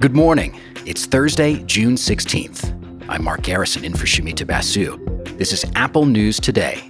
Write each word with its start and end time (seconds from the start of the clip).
Good 0.00 0.14
morning. 0.14 0.60
It's 0.86 1.06
Thursday, 1.06 1.56
June 1.64 1.96
16th. 1.96 3.04
I'm 3.08 3.24
Mark 3.24 3.42
Garrison 3.42 3.84
in 3.84 3.94
for 3.94 4.06
Shumita 4.06 4.46
Basu. 4.46 4.96
This 5.38 5.52
is 5.52 5.64
Apple 5.74 6.06
News 6.06 6.38
Today. 6.38 6.80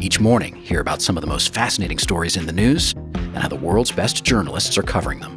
Each 0.00 0.20
morning, 0.20 0.54
hear 0.54 0.78
about 0.78 1.02
some 1.02 1.16
of 1.16 1.22
the 1.22 1.26
most 1.26 1.52
fascinating 1.52 1.98
stories 1.98 2.36
in 2.36 2.46
the 2.46 2.52
news 2.52 2.92
and 2.92 3.38
how 3.38 3.48
the 3.48 3.56
world's 3.56 3.90
best 3.90 4.22
journalists 4.22 4.78
are 4.78 4.84
covering 4.84 5.18
them. 5.18 5.36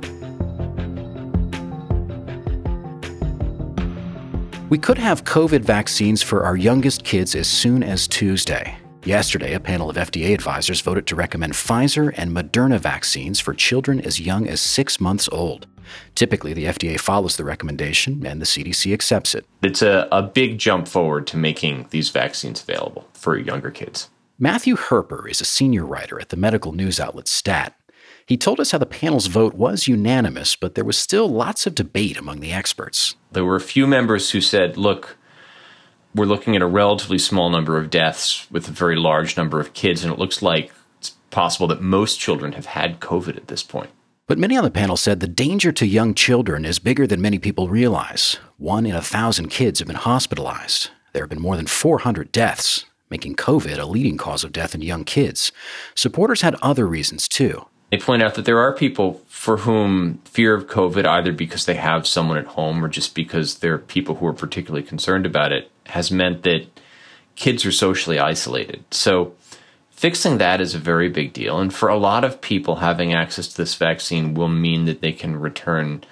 We 4.70 4.78
could 4.78 5.00
have 5.00 5.24
COVID 5.24 5.62
vaccines 5.62 6.22
for 6.22 6.44
our 6.44 6.56
youngest 6.56 7.04
kids 7.04 7.34
as 7.34 7.48
soon 7.48 7.82
as 7.82 8.08
Tuesday. 8.08 8.78
Yesterday, 9.04 9.56
a 9.56 9.60
panel 9.60 9.90
of 9.90 9.96
FDA 9.96 10.36
advisors 10.36 10.82
voted 10.82 11.08
to 11.08 11.16
recommend 11.16 11.54
Pfizer 11.54 12.14
and 12.18 12.30
Moderna 12.30 12.80
vaccines 12.80 13.40
for 13.40 13.56
children 13.56 14.00
as 14.00 14.20
young 14.20 14.48
as 14.48 14.62
six 14.62 15.02
months 15.02 15.28
old. 15.32 15.66
Typically, 16.16 16.54
the 16.54 16.66
FDA 16.66 17.00
follows 17.00 17.38
the 17.38 17.44
recommendation 17.44 18.26
and 18.26 18.42
the 18.42 18.46
CDC 18.46 18.94
accepts 18.94 19.36
it. 19.36 19.46
It's 19.62 19.82
a, 19.82 20.08
a 20.12 20.22
big 20.22 20.58
jump 20.58 20.88
forward 20.88 21.28
to 21.28 21.38
making 21.38 21.88
these 21.90 22.10
vaccines 22.10 22.62
available 22.62 23.08
for 23.14 23.38
younger 23.38 23.72
kids. 23.72 24.10
Matthew 24.38 24.76
Herper 24.76 25.30
is 25.30 25.40
a 25.40 25.46
senior 25.46 25.86
writer 25.86 26.20
at 26.20 26.30
the 26.30 26.38
medical 26.38 26.74
news 26.74 27.00
outlet 27.00 27.28
STAT. 27.28 27.74
He 28.26 28.38
told 28.38 28.60
us 28.60 28.72
how 28.72 28.80
the 28.80 28.86
panel's 28.86 29.28
vote 29.28 29.54
was 29.54 29.88
unanimous, 29.88 30.56
but 30.56 30.76
there 30.76 30.84
was 30.84 30.98
still 30.98 31.30
lots 31.30 31.68
of 31.68 31.76
debate 31.76 32.18
among 32.18 32.40
the 32.40 32.52
experts. 32.52 33.16
There 33.32 33.46
were 33.46 33.56
a 33.56 33.62
few 33.62 33.86
members 33.86 34.32
who 34.32 34.42
said, 34.42 34.78
look, 34.78 35.18
we're 36.16 36.26
looking 36.26 36.56
at 36.56 36.62
a 36.62 36.68
relatively 36.68 37.20
small 37.20 37.50
number 37.50 37.78
of 37.78 37.90
deaths 37.90 38.50
with 38.50 38.68
a 38.68 38.72
very 38.72 38.96
large 38.96 39.38
number 39.38 39.60
of 39.60 39.74
kids, 39.74 40.04
and 40.04 40.12
it 40.12 40.18
looks 40.18 40.42
like 40.42 40.72
it's 40.98 41.12
possible 41.30 41.68
that 41.68 41.82
most 41.82 42.20
children 42.20 42.54
have 42.54 42.66
had 42.68 43.00
COVID 43.00 43.38
at 43.38 43.48
this 43.48 43.62
point. 43.62 43.92
But 44.28 44.40
many 44.40 44.58
on 44.58 44.64
the 44.64 44.72
panel 44.72 44.98
said 44.98 45.20
the 45.20 45.28
danger 45.28 45.72
to 45.74 45.86
young 45.86 46.16
children 46.16 46.66
is 46.66 46.80
bigger 46.80 47.06
than 47.06 47.22
many 47.22 47.38
people 47.38 47.70
realize. 47.70 48.38
One 48.58 48.88
in 48.88 48.96
a 48.96 49.02
thousand 49.02 49.50
kids 49.50 49.78
have 49.78 49.88
been 49.88 49.98
hospitalized. 49.98 50.90
There 51.14 51.22
have 51.22 51.30
been 51.30 51.42
more 51.42 51.56
than 51.56 51.68
400 51.68 52.32
deaths, 52.32 52.86
making 53.12 53.36
COVID 53.36 53.78
a 53.78 53.86
leading 53.86 54.18
cause 54.18 54.44
of 54.44 54.52
death 54.52 54.74
in 54.74 54.82
young 54.82 55.04
kids. 55.04 55.52
Supporters 55.94 56.42
had 56.42 56.56
other 56.56 56.88
reasons 56.88 57.28
too. 57.28 57.68
They 57.92 58.00
point 58.00 58.24
out 58.24 58.34
that 58.34 58.46
there 58.46 58.58
are 58.58 58.74
people 58.74 59.22
for 59.28 59.58
whom 59.58 60.18
fear 60.26 60.56
of 60.56 60.66
COVID, 60.66 61.06
either 61.06 61.32
because 61.32 61.68
they 61.68 61.76
have 61.76 62.08
someone 62.08 62.40
at 62.40 62.48
home 62.48 62.84
or 62.84 62.88
just 62.88 63.14
because 63.14 63.60
there 63.60 63.76
are 63.76 63.78
people 63.78 64.16
who 64.16 64.26
are 64.26 64.34
particularly 64.34 64.82
concerned 64.82 65.28
about 65.28 65.52
it, 65.52 65.70
has 65.86 66.10
meant 66.10 66.42
that 66.42 66.66
kids 67.36 67.64
are 67.64 67.72
socially 67.72 68.18
isolated. 68.18 68.84
So 68.90 69.36
fixing 69.96 70.38
that 70.38 70.62
is 70.62 70.76
a 70.76 70.80
very 70.80 71.10
big 71.10 71.34
deal. 71.34 71.60
And 71.60 71.74
for 71.74 71.90
a 71.90 71.98
lot 71.98 72.24
of 72.24 72.42
people, 72.42 72.78
having 72.78 73.14
access 73.14 73.48
to 73.48 73.58
this 73.58 73.76
vaccine 73.76 74.34
will 74.34 74.50
mean 74.50 74.86
that 74.86 75.02
they 75.02 75.12
can 75.12 75.36
return 75.36 76.04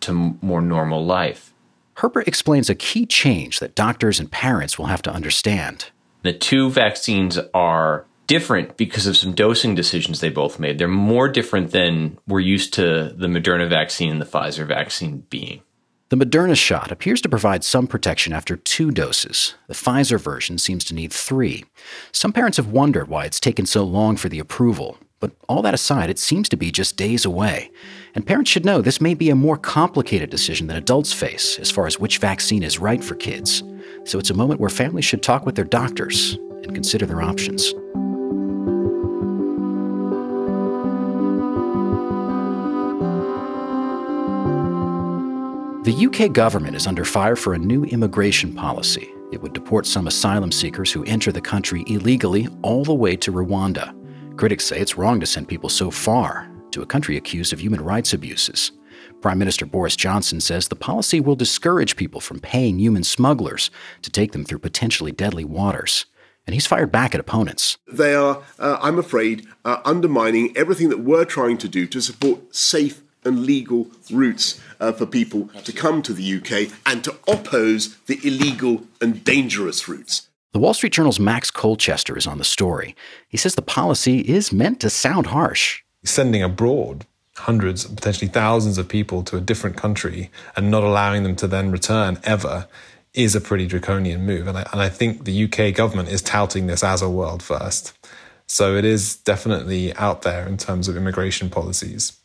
to 0.00 0.36
more 0.40 0.62
normal 0.62 1.04
life. 1.04 1.52
Herper 1.96 2.26
explains 2.26 2.70
a 2.70 2.74
key 2.74 3.06
change 3.06 3.58
that 3.58 3.74
doctors 3.74 4.20
and 4.20 4.30
parents 4.30 4.78
will 4.78 4.86
have 4.86 5.02
to 5.02 5.12
understand. 5.12 5.90
The 6.22 6.32
two 6.32 6.70
vaccines 6.70 7.38
are 7.54 8.06
different 8.28 8.76
because 8.76 9.06
of 9.06 9.16
some 9.16 9.32
dosing 9.32 9.74
decisions 9.74 10.20
they 10.20 10.28
both 10.28 10.58
made. 10.60 10.78
They're 10.78 10.86
more 10.86 11.28
different 11.28 11.72
than 11.72 12.18
we're 12.28 12.40
used 12.40 12.74
to 12.74 13.12
the 13.16 13.26
Moderna 13.26 13.68
vaccine 13.68 14.12
and 14.12 14.20
the 14.20 14.26
Pfizer 14.26 14.66
vaccine 14.66 15.24
being. 15.30 15.62
The 16.10 16.16
Moderna 16.16 16.56
shot 16.56 16.90
appears 16.90 17.20
to 17.20 17.28
provide 17.28 17.62
some 17.62 17.86
protection 17.86 18.32
after 18.32 18.56
two 18.56 18.90
doses. 18.90 19.56
The 19.66 19.74
Pfizer 19.74 20.18
version 20.18 20.56
seems 20.56 20.82
to 20.84 20.94
need 20.94 21.12
three. 21.12 21.66
Some 22.12 22.32
parents 22.32 22.56
have 22.56 22.68
wondered 22.68 23.08
why 23.08 23.26
it's 23.26 23.38
taken 23.38 23.66
so 23.66 23.84
long 23.84 24.16
for 24.16 24.30
the 24.30 24.38
approval. 24.38 24.96
But 25.20 25.32
all 25.50 25.60
that 25.60 25.74
aside, 25.74 26.08
it 26.08 26.18
seems 26.18 26.48
to 26.48 26.56
be 26.56 26.70
just 26.70 26.96
days 26.96 27.26
away. 27.26 27.70
And 28.14 28.26
parents 28.26 28.50
should 28.50 28.64
know 28.64 28.80
this 28.80 29.02
may 29.02 29.12
be 29.12 29.28
a 29.28 29.34
more 29.34 29.58
complicated 29.58 30.30
decision 30.30 30.66
than 30.66 30.78
adults 30.78 31.12
face 31.12 31.58
as 31.58 31.70
far 31.70 31.86
as 31.86 31.98
which 31.98 32.18
vaccine 32.18 32.62
is 32.62 32.78
right 32.78 33.04
for 33.04 33.14
kids. 33.14 33.62
So 34.04 34.18
it's 34.18 34.30
a 34.30 34.34
moment 34.34 34.60
where 34.60 34.70
families 34.70 35.04
should 35.04 35.22
talk 35.22 35.44
with 35.44 35.56
their 35.56 35.66
doctors 35.66 36.38
and 36.62 36.72
consider 36.72 37.04
their 37.04 37.20
options. 37.20 37.74
The 45.88 46.04
UK 46.06 46.34
government 46.34 46.76
is 46.76 46.86
under 46.86 47.02
fire 47.02 47.34
for 47.34 47.54
a 47.54 47.58
new 47.58 47.82
immigration 47.84 48.52
policy. 48.52 49.08
It 49.32 49.40
would 49.40 49.54
deport 49.54 49.86
some 49.86 50.06
asylum 50.06 50.52
seekers 50.52 50.92
who 50.92 51.02
enter 51.04 51.32
the 51.32 51.40
country 51.40 51.82
illegally 51.86 52.46
all 52.60 52.84
the 52.84 52.92
way 52.92 53.16
to 53.16 53.32
Rwanda. 53.32 53.94
Critics 54.36 54.66
say 54.66 54.80
it's 54.80 54.98
wrong 54.98 55.18
to 55.18 55.24
send 55.24 55.48
people 55.48 55.70
so 55.70 55.90
far 55.90 56.46
to 56.72 56.82
a 56.82 56.86
country 56.86 57.16
accused 57.16 57.54
of 57.54 57.60
human 57.62 57.80
rights 57.80 58.12
abuses. 58.12 58.70
Prime 59.22 59.38
Minister 59.38 59.64
Boris 59.64 59.96
Johnson 59.96 60.42
says 60.42 60.68
the 60.68 60.76
policy 60.76 61.20
will 61.20 61.36
discourage 61.36 61.96
people 61.96 62.20
from 62.20 62.38
paying 62.38 62.78
human 62.78 63.02
smugglers 63.02 63.70
to 64.02 64.10
take 64.10 64.32
them 64.32 64.44
through 64.44 64.58
potentially 64.58 65.10
deadly 65.10 65.46
waters. 65.46 66.04
And 66.46 66.52
he's 66.52 66.66
fired 66.66 66.92
back 66.92 67.14
at 67.14 67.20
opponents. 67.20 67.78
They 67.90 68.14
are, 68.14 68.42
uh, 68.58 68.76
I'm 68.82 68.98
afraid, 68.98 69.46
uh, 69.64 69.78
undermining 69.86 70.54
everything 70.54 70.90
that 70.90 71.00
we're 71.00 71.24
trying 71.24 71.56
to 71.56 71.66
do 71.68 71.86
to 71.86 72.02
support 72.02 72.54
safe 72.54 73.02
and 73.28 73.44
legal 73.44 73.86
routes 74.10 74.60
uh, 74.80 74.90
for 74.90 75.06
people 75.06 75.48
to 75.64 75.72
come 75.72 76.02
to 76.02 76.12
the 76.12 76.36
UK 76.38 76.72
and 76.86 77.04
to 77.04 77.14
oppose 77.28 77.96
the 78.06 78.18
illegal 78.24 78.82
and 79.00 79.22
dangerous 79.22 79.88
routes. 79.88 80.28
The 80.52 80.58
Wall 80.58 80.74
Street 80.74 80.94
Journal's 80.94 81.20
Max 81.20 81.50
Colchester 81.50 82.16
is 82.16 82.26
on 82.26 82.38
the 82.38 82.44
story. 82.44 82.96
He 83.28 83.36
says 83.36 83.54
the 83.54 83.62
policy 83.62 84.20
is 84.20 84.52
meant 84.52 84.80
to 84.80 84.90
sound 84.90 85.26
harsh. 85.26 85.82
Sending 86.04 86.42
abroad 86.42 87.04
hundreds, 87.36 87.84
potentially 87.84 88.28
thousands 88.28 88.78
of 88.78 88.88
people 88.88 89.22
to 89.24 89.36
a 89.36 89.40
different 89.40 89.76
country 89.76 90.30
and 90.56 90.70
not 90.70 90.82
allowing 90.82 91.22
them 91.22 91.36
to 91.36 91.46
then 91.46 91.70
return 91.70 92.18
ever 92.24 92.66
is 93.14 93.34
a 93.34 93.40
pretty 93.40 93.66
draconian 93.66 94.24
move. 94.24 94.46
And 94.46 94.58
I, 94.58 94.68
and 94.72 94.80
I 94.80 94.88
think 94.88 95.24
the 95.24 95.44
UK 95.44 95.74
government 95.74 96.08
is 96.08 96.22
touting 96.22 96.66
this 96.66 96.82
as 96.82 97.02
a 97.02 97.10
world 97.10 97.42
first. 97.42 97.92
So 98.46 98.76
it 98.76 98.84
is 98.84 99.16
definitely 99.16 99.94
out 99.94 100.22
there 100.22 100.46
in 100.46 100.56
terms 100.56 100.88
of 100.88 100.96
immigration 100.96 101.50
policies. 101.50 102.18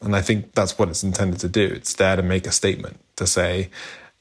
And 0.00 0.14
I 0.14 0.22
think 0.22 0.54
that's 0.54 0.78
what 0.78 0.88
it's 0.88 1.02
intended 1.02 1.40
to 1.40 1.48
do. 1.48 1.66
It's 1.66 1.94
there 1.94 2.16
to 2.16 2.22
make 2.22 2.46
a 2.46 2.52
statement 2.52 3.00
to 3.16 3.26
say 3.26 3.70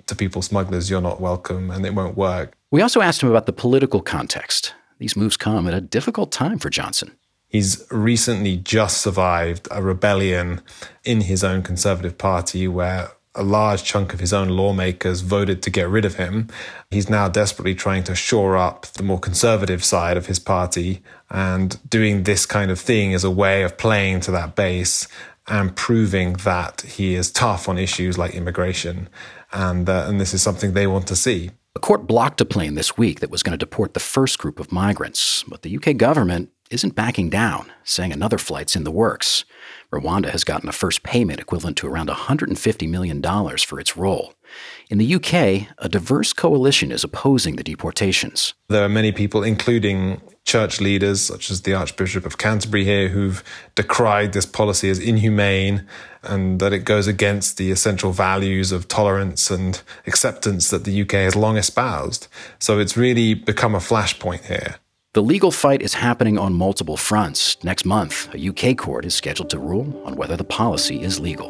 to 0.08 0.16
people 0.16 0.42
smugglers, 0.42 0.90
you're 0.90 1.02
not 1.02 1.22
welcome 1.22 1.70
and 1.70 1.86
it 1.86 1.94
won't 1.94 2.18
work. 2.18 2.54
We 2.72 2.82
also 2.82 3.02
asked 3.02 3.22
him 3.22 3.30
about 3.30 3.46
the 3.46 3.54
political 3.54 4.02
context. 4.02 4.74
These 5.00 5.16
moves 5.16 5.38
come 5.38 5.68
at 5.68 5.74
a 5.74 5.82
difficult 5.82 6.32
time 6.32 6.60
for 6.60 6.70
Johnson. 6.70 7.12
He's 7.48 7.86
recently 7.92 8.58
just 8.58 9.02
survived 9.02 9.68
a 9.72 9.82
rebellion 9.82 10.62
in 11.06 11.22
his 11.22 11.44
own 11.44 11.62
Conservative 11.62 12.18
Party 12.18 12.68
where 12.68 13.12
a 13.36 13.44
large 13.44 13.84
chunk 13.84 14.14
of 14.14 14.20
his 14.20 14.34
own 14.34 14.50
lawmakers 14.50 15.22
voted 15.22 15.62
to 15.62 15.70
get 15.70 15.88
rid 15.88 16.04
of 16.04 16.16
him. 16.16 16.48
He's 16.90 17.10
now 17.10 17.30
desperately 17.30 17.76
trying 17.76 18.04
to 18.06 18.16
shore 18.16 18.58
up 18.58 18.88
the 18.88 19.04
more 19.04 19.20
conservative 19.20 19.86
side 19.86 20.18
of 20.18 20.26
his 20.26 20.40
party 20.40 21.04
and 21.30 21.80
doing 21.88 22.24
this 22.24 22.46
kind 22.46 22.72
of 22.72 22.80
thing 22.80 23.14
as 23.14 23.24
a 23.24 23.32
way 23.32 23.62
of 23.62 23.78
playing 23.78 24.22
to 24.22 24.32
that 24.32 24.56
base 24.56 25.08
and 25.48 25.76
proving 25.76 26.34
that 26.34 26.82
he 26.82 27.16
is 27.16 27.32
tough 27.32 27.70
on 27.70 27.78
issues 27.78 28.18
like 28.18 28.36
immigration. 28.36 29.10
And, 29.52 29.88
uh, 29.88 30.06
and 30.08 30.20
this 30.20 30.34
is 30.34 30.42
something 30.42 30.74
they 30.74 30.88
want 30.88 31.08
to 31.08 31.16
see. 31.16 31.52
A 31.76 31.80
court 31.80 32.08
blocked 32.08 32.42
a 32.42 32.46
plane 32.46 32.76
this 32.76 32.98
week 32.98 33.20
that 33.20 33.30
was 33.30 33.44
going 33.44 33.52
to 33.52 33.58
deport 33.58 33.94
the 33.94 34.00
first 34.00 34.40
group 34.40 34.60
of 34.60 34.72
migrants, 34.72 35.44
but 35.48 35.62
the 35.62 35.78
UK 35.78 35.96
government 35.96 36.50
isn't 36.70 36.96
backing 36.96 37.30
down, 37.30 37.72
saying 37.84 38.12
another 38.12 38.38
flight's 38.38 38.76
in 38.76 38.84
the 38.84 38.92
works. 38.92 39.46
Rwanda 39.92 40.30
has 40.30 40.44
gotten 40.44 40.70
a 40.70 40.74
first 40.74 41.04
payment 41.04 41.40
equivalent 41.40 41.78
to 41.78 41.88
around 41.88 42.10
$150 42.10 42.90
million 42.90 43.22
for 43.58 43.80
its 43.80 43.96
role. 43.96 44.34
In 44.90 44.98
the 44.98 45.16
UK, 45.16 45.68
a 45.78 45.90
diverse 45.90 46.34
coalition 46.34 46.92
is 46.92 47.04
opposing 47.04 47.56
the 47.56 47.64
deportations. 47.64 48.54
There 48.70 48.84
are 48.84 48.90
many 48.90 49.12
people, 49.12 49.44
including 49.44 50.22
church 50.46 50.80
leaders 50.80 51.22
such 51.22 51.52
as 51.52 51.62
the 51.62 51.74
Archbishop 51.74 52.26
of 52.26 52.38
Canterbury 52.38 52.86
here, 52.86 53.10
who've 53.10 53.44
decried 53.76 54.34
this 54.34 54.46
policy 54.46 54.90
as 54.90 55.00
inhumane 55.00 55.86
and 56.24 56.60
that 56.60 56.74
it 56.74 56.86
goes 56.86 57.08
against 57.08 57.58
the 57.58 57.72
essential 57.72 58.12
values 58.12 58.72
of 58.72 58.88
tolerance 58.88 59.52
and 59.52 59.82
acceptance 60.06 60.70
that 60.70 60.86
the 60.86 61.02
UK 61.02 61.12
has 61.12 61.36
long 61.36 61.58
espoused. 61.58 62.28
So 62.60 62.80
it's 62.80 62.96
really 62.96 63.34
become 63.34 63.76
a 63.76 63.80
flashpoint 63.80 64.46
here. 64.46 64.76
The 65.18 65.24
legal 65.24 65.50
fight 65.50 65.82
is 65.82 65.96
happening 65.96 66.38
on 66.38 66.54
multiple 66.54 66.96
fronts. 66.96 67.58
Next 67.64 67.86
month, 67.86 68.32
a 68.36 68.50
UK 68.50 68.78
court 68.78 69.04
is 69.04 69.16
scheduled 69.16 69.50
to 69.50 69.58
rule 69.58 70.00
on 70.06 70.16
whether 70.16 70.38
the 70.38 70.44
policy 70.44 71.02
is 71.02 71.20
legal. 71.20 71.50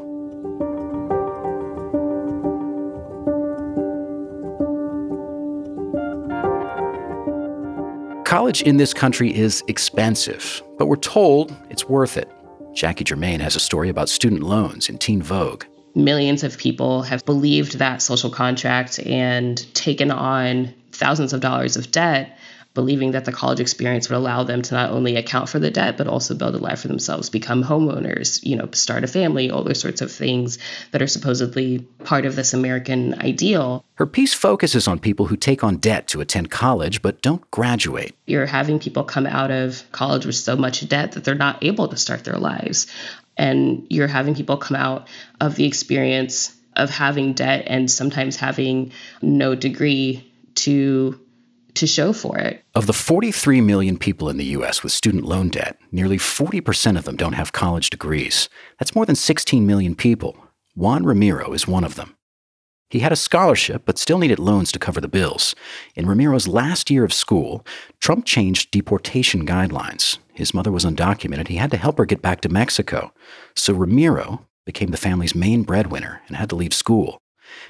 College 8.23 8.61
in 8.61 8.77
this 8.77 8.93
country 8.93 9.35
is 9.35 9.61
expensive, 9.67 10.63
but 10.77 10.85
we're 10.85 10.95
told 10.95 11.53
it's 11.69 11.89
worth 11.89 12.15
it. 12.15 12.31
Jackie 12.73 13.03
Germain 13.03 13.41
has 13.41 13.57
a 13.57 13.59
story 13.59 13.89
about 13.89 14.07
student 14.07 14.43
loans 14.43 14.87
in 14.87 14.97
Teen 14.97 15.21
Vogue. 15.21 15.65
Millions 15.93 16.41
of 16.41 16.57
people 16.57 17.01
have 17.01 17.25
believed 17.25 17.79
that 17.79 18.01
social 18.01 18.29
contract 18.29 18.97
and 18.99 19.57
taken 19.73 20.09
on 20.09 20.73
thousands 20.93 21.33
of 21.33 21.41
dollars 21.41 21.75
of 21.75 21.91
debt 21.91 22.37
believing 22.77 23.13
that 23.13 23.25
the 23.25 23.31
college 23.31 23.59
experience 23.59 24.07
would 24.07 24.15
allow 24.15 24.43
them 24.43 24.61
to 24.61 24.75
not 24.75 24.91
only 24.91 25.15
account 25.15 25.49
for 25.49 25.57
the 25.57 25.71
debt, 25.71 25.97
but 25.97 26.07
also 26.07 26.35
build 26.35 26.53
a 26.53 26.59
life 26.59 26.81
for 26.81 26.87
themselves, 26.87 27.31
become 27.31 27.63
homeowners, 27.63 28.39
you 28.45 28.55
know, 28.55 28.69
start 28.71 29.03
a 29.03 29.07
family, 29.07 29.49
all 29.49 29.63
those 29.63 29.79
sorts 29.79 30.01
of 30.01 30.11
things 30.11 30.59
that 30.91 31.01
are 31.01 31.07
supposedly 31.07 31.79
part 32.03 32.27
of 32.27 32.35
this 32.35 32.53
American 32.53 33.19
ideal. 33.19 33.83
Her 33.95 34.05
piece 34.05 34.35
focuses 34.35 34.87
on 34.87 34.99
people 34.99 35.25
who 35.25 35.35
take 35.35 35.63
on 35.63 35.77
debt 35.77 36.07
to 36.09 36.21
attend 36.21 36.51
college 36.51 37.01
but 37.01 37.23
don't 37.23 37.49
graduate. 37.49 38.15
You're 38.27 38.45
having 38.45 38.77
people 38.77 39.03
come 39.03 39.25
out 39.25 39.49
of 39.49 39.83
college 39.91 40.27
with 40.27 40.35
so 40.35 40.55
much 40.55 40.87
debt 40.87 41.13
that 41.13 41.23
they're 41.23 41.33
not 41.33 41.63
able 41.63 41.87
to 41.87 41.97
start 41.97 42.25
their 42.25 42.37
lives. 42.37 42.85
And 43.37 43.87
you're 43.89 44.07
having 44.07 44.35
people 44.35 44.57
come 44.57 44.77
out 44.77 45.07
of 45.41 45.55
the 45.55 45.65
experience 45.65 46.55
of 46.75 46.91
having 46.91 47.33
debt 47.33 47.63
and 47.65 47.89
sometimes 47.89 48.35
having 48.35 48.91
no 49.23 49.55
degree 49.55 50.31
to 50.53 51.19
to 51.77 51.87
show 51.87 52.13
for 52.13 52.37
it. 52.37 52.63
Of 52.75 52.87
the 52.87 52.93
43 52.93 53.61
million 53.61 53.97
people 53.97 54.29
in 54.29 54.37
the 54.37 54.45
US 54.57 54.83
with 54.83 54.91
student 54.91 55.25
loan 55.25 55.49
debt, 55.49 55.77
nearly 55.91 56.17
40% 56.17 56.97
of 56.97 57.05
them 57.05 57.15
don't 57.15 57.33
have 57.33 57.51
college 57.51 57.89
degrees. 57.89 58.49
That's 58.79 58.95
more 58.95 59.05
than 59.05 59.15
16 59.15 59.65
million 59.65 59.95
people. 59.95 60.37
Juan 60.75 61.03
Ramiro 61.03 61.53
is 61.53 61.67
one 61.67 61.83
of 61.83 61.95
them. 61.95 62.15
He 62.89 62.99
had 62.99 63.11
a 63.11 63.17
scholarship, 63.17 63.83
but 63.85 63.97
still 63.97 64.17
needed 64.17 64.39
loans 64.39 64.71
to 64.71 64.79
cover 64.79 65.01
the 65.01 65.09
bills. 65.09 65.55
In 65.95 66.05
Ramiro's 66.05 66.47
last 66.47 66.89
year 66.89 67.03
of 67.03 67.11
school, 67.11 67.65
Trump 67.99 68.23
changed 68.23 68.71
deportation 68.71 69.45
guidelines. 69.45 70.19
His 70.33 70.53
mother 70.53 70.71
was 70.71 70.85
undocumented. 70.85 71.49
He 71.49 71.57
had 71.57 71.71
to 71.71 71.77
help 71.77 71.97
her 71.97 72.05
get 72.05 72.21
back 72.21 72.39
to 72.41 72.49
Mexico. 72.49 73.11
So 73.55 73.73
Ramiro 73.73 74.47
became 74.65 74.91
the 74.91 74.97
family's 74.97 75.35
main 75.35 75.63
breadwinner 75.63 76.21
and 76.27 76.37
had 76.37 76.49
to 76.49 76.55
leave 76.55 76.73
school. 76.73 77.19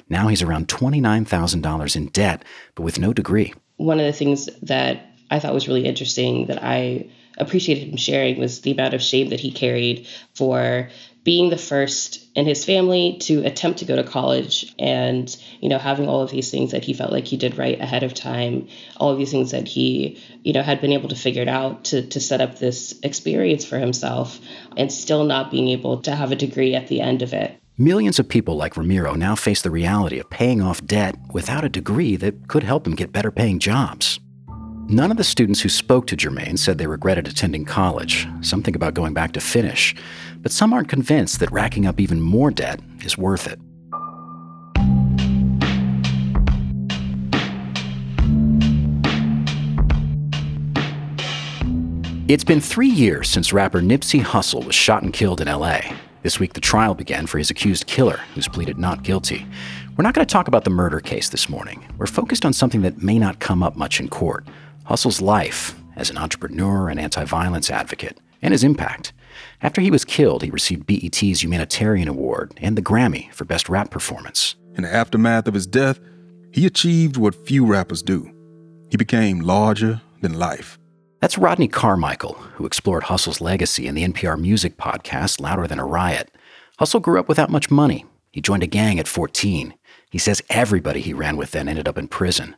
Now 0.09 0.27
he's 0.27 0.41
around 0.43 0.67
$29,000 0.67 1.95
in 1.95 2.07
debt, 2.07 2.43
but 2.75 2.83
with 2.83 2.99
no 2.99 3.13
degree. 3.13 3.53
One 3.77 3.99
of 3.99 4.05
the 4.05 4.13
things 4.13 4.49
that 4.63 5.05
I 5.29 5.39
thought 5.39 5.53
was 5.53 5.67
really 5.67 5.85
interesting 5.85 6.47
that 6.47 6.63
I 6.63 7.09
appreciated 7.37 7.89
him 7.89 7.97
sharing 7.97 8.39
was 8.39 8.61
the 8.61 8.71
amount 8.71 8.93
of 8.93 9.01
shame 9.01 9.29
that 9.29 9.39
he 9.39 9.51
carried 9.51 10.07
for 10.33 10.89
being 11.23 11.49
the 11.49 11.57
first 11.57 12.25
in 12.35 12.45
his 12.45 12.63
family 12.63 13.17
to 13.19 13.45
attempt 13.45 13.79
to 13.79 13.85
go 13.85 13.97
to 13.97 14.03
college 14.03 14.73
and 14.79 15.35
you 15.59 15.67
know 15.67 15.77
having 15.77 16.07
all 16.07 16.21
of 16.21 16.31
these 16.31 16.49
things 16.49 16.71
that 16.71 16.85
he 16.85 16.93
felt 16.93 17.11
like 17.11 17.25
he 17.25 17.35
did 17.35 17.57
right 17.57 17.81
ahead 17.81 18.03
of 18.03 18.13
time 18.13 18.67
all 18.95 19.11
of 19.11 19.17
these 19.17 19.29
things 19.29 19.51
that 19.51 19.67
he 19.67 20.23
you 20.43 20.53
know 20.53 20.61
had 20.61 20.79
been 20.79 20.93
able 20.93 21.09
to 21.09 21.15
figure 21.15 21.41
it 21.41 21.49
out 21.49 21.83
to, 21.83 22.01
to 22.07 22.21
set 22.21 22.39
up 22.39 22.57
this 22.57 22.97
experience 23.03 23.65
for 23.65 23.77
himself 23.77 24.39
and 24.77 24.89
still 24.89 25.25
not 25.25 25.51
being 25.51 25.67
able 25.67 26.01
to 26.01 26.15
have 26.15 26.31
a 26.31 26.35
degree 26.35 26.75
at 26.75 26.87
the 26.87 27.01
end 27.01 27.21
of 27.21 27.33
it 27.33 27.59
Millions 27.79 28.17
of 28.17 28.27
people 28.27 28.55
like 28.55 28.75
Ramiro 28.75 29.13
now 29.13 29.35
face 29.35 29.61
the 29.61 29.69
reality 29.69 30.17
of 30.17 30.27
paying 30.31 30.63
off 30.63 30.83
debt 30.87 31.15
without 31.31 31.63
a 31.63 31.69
degree 31.69 32.15
that 32.15 32.47
could 32.47 32.63
help 32.63 32.83
them 32.83 32.95
get 32.95 33.11
better 33.11 33.29
paying 33.29 33.59
jobs. 33.59 34.19
None 34.89 35.11
of 35.11 35.17
the 35.17 35.23
students 35.23 35.61
who 35.61 35.69
spoke 35.69 36.07
to 36.07 36.17
Jermaine 36.17 36.57
said 36.57 36.79
they 36.79 36.87
regretted 36.87 37.27
attending 37.27 37.65
college. 37.65 38.27
Some 38.41 38.63
think 38.63 38.75
about 38.75 38.95
going 38.95 39.13
back 39.13 39.31
to 39.33 39.39
finish, 39.39 39.95
but 40.37 40.51
some 40.51 40.73
aren't 40.73 40.89
convinced 40.89 41.39
that 41.39 41.51
racking 41.51 41.85
up 41.85 41.99
even 41.99 42.19
more 42.19 42.49
debt 42.49 42.79
is 43.01 43.15
worth 43.15 43.45
it. 43.45 43.59
It's 52.27 52.43
been 52.43 52.59
three 52.59 52.89
years 52.89 53.29
since 53.29 53.53
rapper 53.53 53.81
Nipsey 53.81 54.23
Hussle 54.23 54.65
was 54.65 54.73
shot 54.73 55.03
and 55.03 55.13
killed 55.13 55.41
in 55.41 55.47
LA. 55.47 55.81
This 56.23 56.39
week, 56.39 56.53
the 56.53 56.61
trial 56.61 56.95
began 56.95 57.27
for 57.27 57.37
his 57.37 57.49
accused 57.49 57.87
killer, 57.87 58.19
who's 58.33 58.47
pleaded 58.47 58.77
not 58.77 59.03
guilty. 59.03 59.45
We're 59.95 60.03
not 60.03 60.13
going 60.13 60.25
to 60.25 60.31
talk 60.31 60.47
about 60.47 60.63
the 60.63 60.69
murder 60.69 60.99
case 60.99 61.29
this 61.29 61.49
morning. 61.49 61.85
We're 61.97 62.07
focused 62.07 62.45
on 62.45 62.53
something 62.53 62.81
that 62.81 63.01
may 63.01 63.19
not 63.19 63.39
come 63.39 63.63
up 63.63 63.75
much 63.75 63.99
in 63.99 64.09
court 64.09 64.47
Hussle's 64.85 65.21
life 65.21 65.75
as 65.95 66.09
an 66.09 66.17
entrepreneur 66.17 66.89
and 66.89 66.99
anti 66.99 67.25
violence 67.25 67.69
advocate, 67.69 68.19
and 68.41 68.53
his 68.53 68.63
impact. 68.63 69.13
After 69.61 69.81
he 69.81 69.91
was 69.91 70.05
killed, 70.05 70.43
he 70.43 70.49
received 70.49 70.85
BET's 70.85 71.43
Humanitarian 71.43 72.07
Award 72.07 72.53
and 72.57 72.77
the 72.77 72.81
Grammy 72.81 73.31
for 73.33 73.45
Best 73.45 73.69
Rap 73.69 73.91
Performance. 73.91 74.55
In 74.75 74.83
the 74.83 74.93
aftermath 74.93 75.47
of 75.47 75.53
his 75.53 75.67
death, 75.67 75.99
he 76.51 76.65
achieved 76.65 77.17
what 77.17 77.47
few 77.47 77.65
rappers 77.65 78.01
do 78.01 78.31
he 78.89 78.95
became 78.95 79.41
larger 79.41 80.01
than 80.21 80.33
life. 80.33 80.79
That's 81.19 81.37
Rodney 81.37 81.67
Carmichael, 81.67 82.35
who 82.55 82.67
explored 82.67 83.03
Hussle's 83.03 83.41
legacy 83.41 83.87
in 83.87 83.95
the 83.95 84.07
NPR 84.07 84.39
music 84.39 84.77
podcast 84.77 85.41
Louder 85.41 85.65
Than 85.65 85.79
a 85.79 85.85
Riot. 85.85 86.29
Hussle 86.79 87.01
grew 87.01 87.19
up 87.19 87.27
without 87.27 87.49
much 87.49 87.71
money. 87.71 88.05
He 88.31 88.39
joined 88.39 88.61
a 88.61 88.67
gang 88.67 88.99
at 88.99 89.07
14. 89.07 89.73
He 90.11 90.19
says 90.19 90.43
everybody 90.51 91.01
he 91.01 91.13
ran 91.13 91.35
with 91.35 91.51
then 91.51 91.67
ended 91.67 91.87
up 91.87 91.97
in 91.97 92.07
prison. 92.07 92.55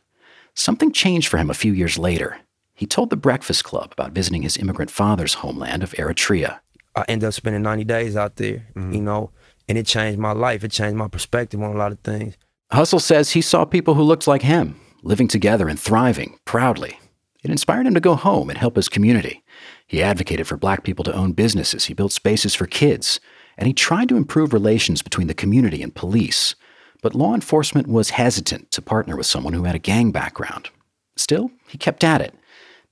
Something 0.52 0.92
changed 0.92 1.28
for 1.28 1.38
him 1.38 1.48
a 1.48 1.54
few 1.54 1.72
years 1.72 1.96
later. 1.96 2.38
He 2.74 2.84
told 2.84 3.08
the 3.08 3.16
Breakfast 3.16 3.64
Club 3.64 3.92
about 3.92 4.12
visiting 4.12 4.42
his 4.42 4.58
immigrant 4.58 4.90
father's 4.90 5.34
homeland 5.34 5.82
of 5.82 5.92
Eritrea. 5.92 6.60
I 6.94 7.06
ended 7.08 7.28
up 7.28 7.34
spending 7.34 7.62
90 7.62 7.84
days 7.84 8.14
out 8.14 8.36
there, 8.36 8.66
mm-hmm. 8.74 8.92
you 8.92 9.00
know, 9.00 9.30
and 9.70 9.78
it 9.78 9.86
changed 9.86 10.18
my 10.18 10.32
life. 10.32 10.64
It 10.64 10.72
changed 10.72 10.96
my 10.96 11.08
perspective 11.08 11.62
on 11.62 11.74
a 11.74 11.78
lot 11.78 11.92
of 11.92 12.00
things. 12.00 12.36
Hussle 12.70 13.00
says 13.00 13.30
he 13.30 13.40
saw 13.40 13.64
people 13.64 13.94
who 13.94 14.02
looked 14.02 14.26
like 14.26 14.42
him, 14.42 14.78
living 15.02 15.28
together 15.28 15.66
and 15.66 15.80
thriving 15.80 16.38
proudly. 16.44 16.98
It 17.42 17.50
inspired 17.50 17.86
him 17.86 17.94
to 17.94 18.00
go 18.00 18.14
home 18.14 18.50
and 18.50 18.58
help 18.58 18.76
his 18.76 18.88
community. 18.88 19.42
He 19.86 20.02
advocated 20.02 20.46
for 20.46 20.56
black 20.56 20.84
people 20.84 21.04
to 21.04 21.14
own 21.14 21.32
businesses, 21.32 21.86
he 21.86 21.94
built 21.94 22.12
spaces 22.12 22.54
for 22.54 22.66
kids, 22.66 23.18
and 23.56 23.66
he 23.66 23.72
tried 23.72 24.08
to 24.10 24.16
improve 24.16 24.52
relations 24.52 25.02
between 25.02 25.26
the 25.26 25.34
community 25.34 25.82
and 25.82 25.94
police. 25.94 26.54
But 27.02 27.14
law 27.14 27.34
enforcement 27.34 27.86
was 27.86 28.10
hesitant 28.10 28.70
to 28.72 28.82
partner 28.82 29.16
with 29.16 29.26
someone 29.26 29.54
who 29.54 29.64
had 29.64 29.74
a 29.74 29.78
gang 29.78 30.10
background. 30.10 30.68
Still, 31.16 31.50
he 31.68 31.78
kept 31.78 32.04
at 32.04 32.20
it. 32.20 32.34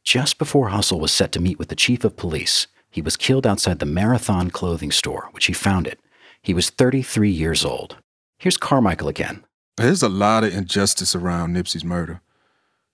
Just 0.02 0.38
before 0.38 0.70
Hussle 0.70 1.00
was 1.00 1.12
set 1.12 1.32
to 1.32 1.40
meet 1.40 1.58
with 1.58 1.68
the 1.68 1.76
chief 1.76 2.04
of 2.04 2.16
police, 2.16 2.66
he 2.90 3.02
was 3.02 3.16
killed 3.16 3.46
outside 3.46 3.78
the 3.78 3.86
Marathon 3.86 4.50
clothing 4.50 4.90
store, 4.90 5.28
which 5.32 5.46
he 5.46 5.52
founded. 5.52 5.98
He 6.40 6.54
was 6.54 6.70
33 6.70 7.30
years 7.30 7.64
old. 7.64 7.96
Here's 8.38 8.56
Carmichael 8.56 9.08
again. 9.08 9.44
There's 9.76 10.02
a 10.02 10.08
lot 10.08 10.44
of 10.44 10.54
injustice 10.54 11.14
around 11.14 11.54
Nipsey's 11.54 11.84
murder. 11.84 12.22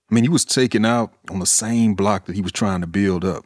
I 0.09 0.13
mean, 0.13 0.23
he 0.23 0.29
was 0.29 0.45
taken 0.45 0.85
out 0.85 1.13
on 1.29 1.39
the 1.39 1.45
same 1.45 1.95
block 1.95 2.25
that 2.25 2.35
he 2.35 2.41
was 2.41 2.51
trying 2.51 2.81
to 2.81 2.87
build 2.87 3.25
up, 3.25 3.45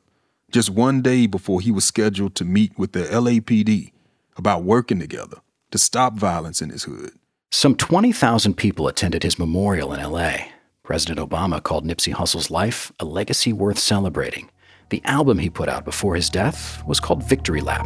just 0.52 0.70
one 0.70 1.02
day 1.02 1.26
before 1.26 1.62
he 1.62 1.72
was 1.72 1.86
scheduled 1.86 2.36
to 2.36 2.46
meet 2.46 2.78
with 2.78 2.92
the 2.92 3.04
LAPD 3.04 3.94
about 4.36 4.64
working 4.64 5.00
together 5.00 5.38
to 5.72 5.78
stop 5.78 6.16
violence 6.16 6.62
in 6.62 6.70
his 6.70 6.84
hood. 6.84 7.12
Some 7.52 7.76
20,000 7.76 8.56
people 8.56 8.88
attended 8.88 9.24
his 9.24 9.40
memorial 9.40 9.94
in 9.94 10.02
LA. 10.02 10.38
President 10.84 11.20
Obama 11.20 11.62
called 11.62 11.86
Nipsey 11.86 12.12
Hussle's 12.12 12.52
life 12.52 12.92
a 13.00 13.06
legacy 13.06 13.54
worth 13.54 13.80
celebrating. 13.80 14.50
The 14.90 15.02
album 15.06 15.38
he 15.38 15.50
put 15.50 15.70
out 15.70 15.86
before 15.86 16.16
his 16.16 16.30
death 16.30 16.84
was 16.86 17.00
called 17.00 17.24
Victory 17.24 17.62
Lap. 17.62 17.86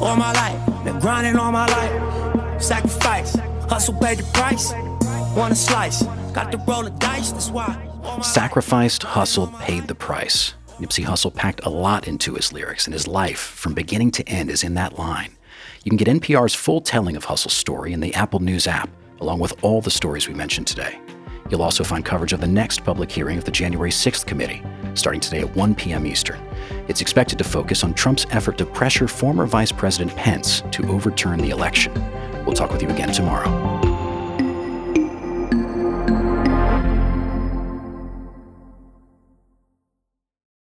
All 0.00 0.16
my 0.16 0.32
life, 0.32 0.84
been 0.84 0.98
grinding 0.98 1.36
all 1.36 1.52
my 1.52 1.66
life. 1.66 2.62
Sacrifice, 2.62 3.36
hustle 3.68 3.94
paid 3.94 4.18
the 4.18 4.24
price. 4.32 4.72
Want 5.36 5.52
a 5.52 5.56
slice, 5.56 6.02
got 6.32 6.52
to 6.52 6.58
roll 6.58 6.82
the 6.82 6.90
dice, 6.90 7.32
that's 7.32 7.48
why. 7.48 7.91
Sacrificed, 8.22 9.02
hustled, 9.02 9.54
paid 9.60 9.88
the 9.88 9.94
price. 9.94 10.54
Nipsey 10.80 11.04
Hussle 11.04 11.34
packed 11.34 11.64
a 11.64 11.68
lot 11.68 12.08
into 12.08 12.34
his 12.34 12.52
lyrics, 12.52 12.86
and 12.86 12.94
his 12.94 13.06
life, 13.06 13.38
from 13.38 13.74
beginning 13.74 14.10
to 14.12 14.28
end, 14.28 14.50
is 14.50 14.64
in 14.64 14.74
that 14.74 14.98
line. 14.98 15.36
You 15.84 15.90
can 15.90 15.96
get 15.96 16.08
NPR's 16.08 16.54
full 16.54 16.80
telling 16.80 17.16
of 17.16 17.26
Hussle's 17.26 17.52
story 17.52 17.92
in 17.92 18.00
the 18.00 18.14
Apple 18.14 18.40
News 18.40 18.66
app, 18.66 18.90
along 19.20 19.38
with 19.38 19.62
all 19.62 19.80
the 19.80 19.90
stories 19.90 20.28
we 20.28 20.34
mentioned 20.34 20.66
today. 20.66 20.98
You'll 21.50 21.62
also 21.62 21.84
find 21.84 22.04
coverage 22.04 22.32
of 22.32 22.40
the 22.40 22.46
next 22.46 22.82
public 22.82 23.10
hearing 23.10 23.38
of 23.38 23.44
the 23.44 23.50
January 23.50 23.90
6th 23.90 24.24
committee, 24.26 24.62
starting 24.94 25.20
today 25.20 25.40
at 25.40 25.54
1 25.54 25.74
p.m. 25.74 26.06
Eastern. 26.06 26.40
It's 26.88 27.00
expected 27.00 27.38
to 27.38 27.44
focus 27.44 27.84
on 27.84 27.94
Trump's 27.94 28.26
effort 28.30 28.58
to 28.58 28.66
pressure 28.66 29.06
former 29.06 29.46
Vice 29.46 29.72
President 29.72 30.16
Pence 30.16 30.62
to 30.72 30.88
overturn 30.88 31.38
the 31.40 31.50
election. 31.50 31.92
We'll 32.44 32.54
talk 32.54 32.72
with 32.72 32.82
you 32.82 32.88
again 32.88 33.12
tomorrow. 33.12 33.91